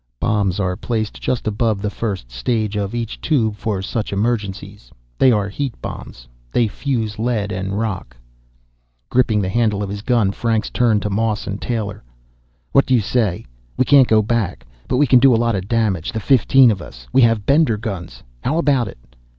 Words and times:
"Bombs 0.19 0.59
are 0.59 0.75
placed 0.75 1.21
just 1.21 1.47
above 1.47 1.79
the 1.79 1.91
first 1.91 2.31
stage 2.31 2.75
of 2.75 2.95
each 2.95 3.21
Tube 3.21 3.55
for 3.55 3.83
such 3.83 4.11
emergencies. 4.11 4.91
They 5.19 5.31
are 5.31 5.47
heat 5.47 5.79
bombs. 5.79 6.27
They 6.51 6.67
fuse 6.67 7.19
lead 7.19 7.51
and 7.51 7.77
rock." 7.77 8.17
Gripping 9.11 9.43
the 9.43 9.49
handle 9.49 9.83
of 9.83 9.91
his 9.91 10.01
gun, 10.01 10.31
Franks 10.31 10.71
turned 10.71 11.03
to 11.03 11.11
Moss 11.11 11.45
and 11.45 11.61
Taylor. 11.61 12.03
"What 12.71 12.87
do 12.87 12.95
you 12.95 12.99
say? 13.01 13.45
We 13.77 13.85
can't 13.85 14.07
go 14.07 14.23
back, 14.23 14.65
but 14.87 14.97
we 14.97 15.05
can 15.05 15.19
do 15.19 15.35
a 15.35 15.37
lot 15.37 15.53
of 15.53 15.67
damage, 15.67 16.11
the 16.13 16.19
fifteen 16.19 16.71
of 16.71 16.81
us. 16.81 17.05
We 17.13 17.21
have 17.21 17.45
Bender 17.45 17.77
guns. 17.77 18.23
How 18.43 18.57
about 18.57 18.87
it?" 18.87 18.97